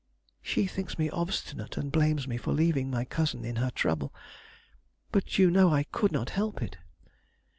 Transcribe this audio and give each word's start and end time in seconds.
She 0.41 0.65
thinks 0.65 0.97
me 0.97 1.11
obstinate, 1.11 1.77
and 1.77 1.91
blames 1.91 2.27
me 2.27 2.35
for 2.37 2.51
leaving 2.53 2.89
my 2.89 3.05
cousin 3.05 3.45
in 3.45 3.57
her 3.57 3.69
trouble. 3.69 4.11
But 5.11 5.37
you 5.37 5.51
know 5.51 5.71
I 5.71 5.83
could 5.83 6.11
not 6.11 6.31
help 6.31 6.59
it. 6.63 6.79